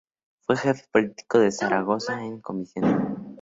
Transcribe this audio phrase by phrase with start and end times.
[0.39, 3.29] Fue Jefe Político de Zaragoza en comisión.